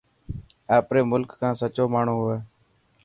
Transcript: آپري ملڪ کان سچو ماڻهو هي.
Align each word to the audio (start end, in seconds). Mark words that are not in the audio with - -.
آپري 0.77 1.01
ملڪ 1.11 1.29
کان 1.39 1.53
سچو 1.61 1.85
ماڻهو 1.93 2.23
هي. 2.31 2.39